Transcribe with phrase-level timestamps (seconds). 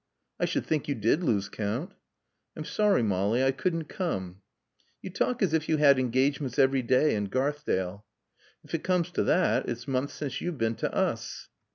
[0.39, 1.93] "I should think you did lose count!"
[2.55, 3.43] "I'm sorry, Molly.
[3.43, 4.41] I couldn't come."
[4.99, 8.03] "You talk as if you had engagements every day in Garthdale."
[8.63, 11.49] "If it comes to that, it's months since you've been to us."